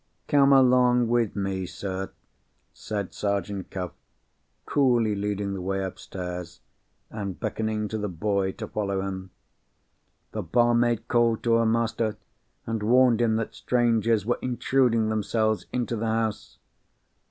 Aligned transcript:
"Come 0.27 0.51
along 0.51 1.09
with 1.09 1.35
me, 1.35 1.67
sir," 1.67 2.09
said 2.73 3.13
Sergeant 3.13 3.69
Cuff, 3.69 3.91
coolly 4.65 5.13
leading 5.13 5.53
the 5.53 5.61
way 5.61 5.83
upstairs, 5.83 6.59
and 7.11 7.39
beckoning 7.39 7.87
to 7.89 7.99
the 7.99 8.09
boy 8.09 8.51
to 8.53 8.67
follow 8.67 9.01
him. 9.03 9.29
The 10.31 10.41
barmaid 10.41 11.07
called 11.07 11.43
to 11.43 11.53
her 11.57 11.67
master, 11.67 12.17
and 12.65 12.81
warned 12.81 13.21
him 13.21 13.35
that 13.35 13.53
strangers 13.53 14.25
were 14.25 14.39
intruding 14.41 15.09
themselves 15.09 15.67
into 15.71 15.95
the 15.95 16.07
house. 16.07 16.57